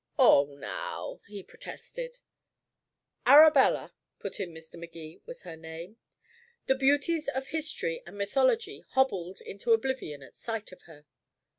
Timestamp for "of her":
10.71-11.05